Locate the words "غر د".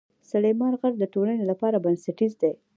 0.81-1.03